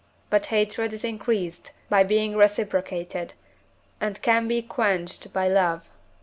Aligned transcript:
But 0.31 0.47
hatred 0.47 0.93
is 0.93 1.03
increased 1.03 1.73
by 1.87 2.03
being 2.03 2.35
reciprocated, 2.35 3.33
and 3.99 4.19
can 4.23 4.47
be 4.47 4.63
quenched 4.63 5.31
by 5.31 5.47
love 5.47 5.83
(III. 5.85 5.89